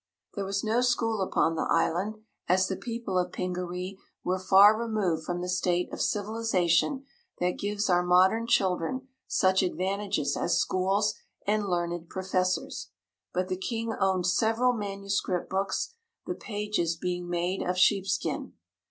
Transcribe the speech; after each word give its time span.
There 0.33 0.45
was 0.45 0.63
no 0.63 0.81
school 0.81 1.21
upon 1.21 1.53
the 1.53 1.67
island, 1.69 2.17
as 2.47 2.65
the 2.67 2.75
people 2.75 3.19
of 3.19 3.31
Pingaree 3.31 3.99
were 4.23 4.39
far 4.39 4.75
removed 4.75 5.25
from 5.25 5.41
the 5.41 5.47
state 5.47 5.93
of 5.93 6.01
civilization 6.01 7.05
that 7.37 7.59
gives 7.59 7.87
our 7.87 8.01
modern 8.01 8.47
children 8.47 9.07
such 9.27 9.61
advantages 9.61 10.35
as 10.35 10.57
schools 10.59 11.13
and 11.45 11.67
learned 11.67 12.09
professors, 12.09 12.89
but 13.31 13.47
the 13.47 13.57
King 13.57 13.93
owned 13.93 14.25
several 14.25 14.73
manuscript 14.73 15.51
books, 15.51 15.93
the 16.25 16.33
pages 16.33 16.95
being 16.95 17.29
made 17.29 17.61
of 17.61 17.77
sheepskin. 17.77 18.53